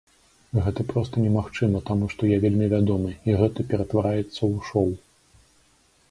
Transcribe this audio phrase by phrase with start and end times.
[0.67, 4.89] Гэта проста немагчыма, таму што я вельмі вядомы, і гэта ператвараецца ў шоў.